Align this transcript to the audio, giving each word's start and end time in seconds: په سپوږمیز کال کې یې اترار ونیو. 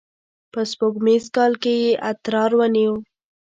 په 0.51 0.59
سپوږمیز 0.71 1.25
کال 1.35 1.53
کې 1.63 1.73
یې 1.83 1.91
اترار 2.09 2.51
ونیو. 2.59 2.93